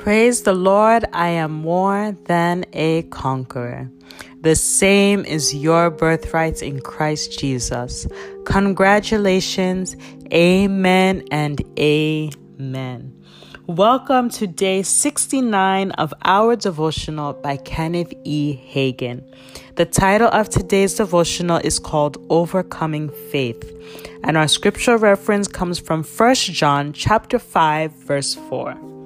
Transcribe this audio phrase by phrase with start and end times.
[0.00, 3.90] Praise the Lord, I am more than a conqueror.
[4.40, 8.06] The same is your birthright in Christ Jesus.
[8.46, 9.98] Congratulations,
[10.32, 13.14] amen and amen.
[13.66, 18.58] Welcome to day 69 of our devotional by Kenneth E.
[18.72, 19.22] Hagin.
[19.76, 23.70] The title of today's devotional is called Overcoming Faith,
[24.24, 28.99] and our scripture reference comes from 1 John chapter 5 verse 4.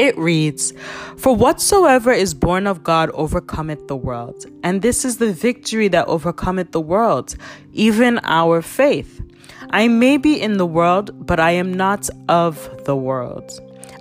[0.00, 0.72] It reads,
[1.18, 6.08] For whatsoever is born of God overcometh the world, and this is the victory that
[6.08, 7.36] overcometh the world,
[7.74, 9.20] even our faith.
[9.68, 13.52] I may be in the world, but I am not of the world.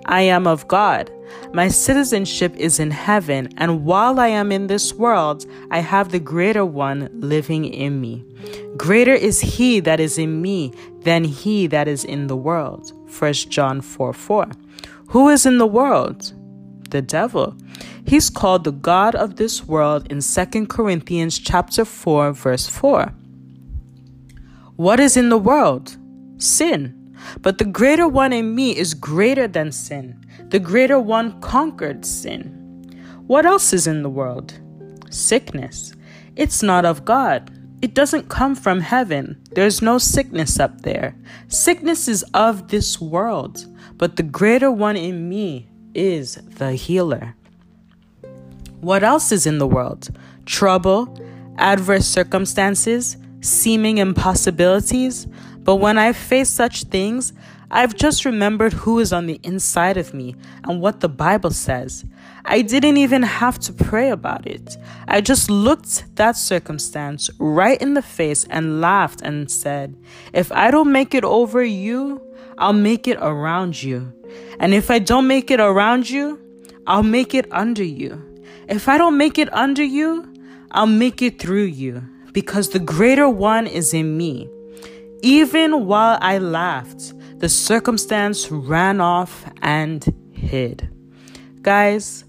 [0.05, 1.11] I am of God.
[1.51, 6.19] My citizenship is in heaven, and while I am in this world, I have the
[6.21, 8.23] greater one living in me.
[8.77, 12.93] Greater is he that is in me than he that is in the world.
[13.19, 14.49] 1 John 4 4.
[15.09, 16.33] Who is in the world?
[16.91, 17.55] The devil.
[18.05, 23.11] He's called the god of this world in 2 Corinthians chapter 4 verse 4.
[24.75, 25.97] What is in the world?
[26.37, 27.15] Sin.
[27.41, 30.23] But the greater one in me is greater than sin.
[30.49, 32.55] The greater one conquered sin.
[33.25, 34.59] What else is in the world?
[35.09, 35.93] Sickness.
[36.35, 37.51] It's not of God.
[37.81, 39.41] It doesn't come from heaven.
[39.51, 41.15] There's no sickness up there.
[41.47, 43.65] Sickness is of this world
[43.99, 47.35] but the greater one in me is the healer.
[48.79, 50.09] What else is in the world?
[50.45, 51.19] Trouble,
[51.57, 55.27] adverse circumstances, seeming impossibilities.
[55.59, 57.33] But when I face such things,
[57.71, 62.03] I've just remembered who is on the inside of me and what the Bible says.
[62.45, 64.75] I didn't even have to pray about it.
[65.07, 69.95] I just looked that circumstance right in the face and laughed and said,
[70.33, 72.21] If I don't make it over you,
[72.57, 74.13] I'll make it around you.
[74.59, 76.39] And if I don't make it around you,
[76.87, 78.25] I'll make it under you.
[78.67, 80.25] If I don't make it under you,
[80.71, 84.49] I'll make it through you because the greater one is in me.
[85.21, 90.89] Even while I laughed, the circumstance ran off and hid.
[91.61, 92.25] Guys,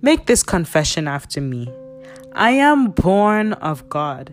[0.00, 1.70] make this confession after me.
[2.32, 4.32] I am born of God,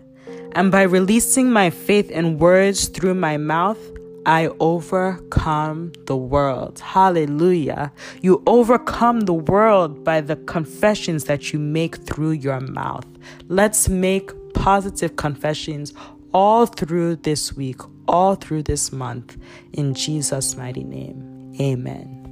[0.52, 3.78] and by releasing my faith in words through my mouth,
[4.26, 6.80] I overcome the world.
[6.80, 7.92] Hallelujah.
[8.22, 13.06] You overcome the world by the confessions that you make through your mouth.
[13.48, 15.92] Let's make positive confessions
[16.34, 19.38] all through this week, all through this month.
[19.72, 22.23] In Jesus' mighty name, amen.